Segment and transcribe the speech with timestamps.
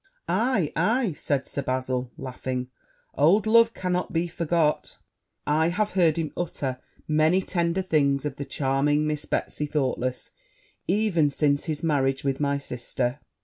[0.27, 2.69] 'Aye, aye!' said Sir Bazil, laughing;
[3.13, 4.97] 'old love cannot be forgot:
[5.45, 10.31] I have heard him utter many tender things of the charming Miss Betsy Thoughtless,
[10.87, 13.19] even since his marriage with my sister.'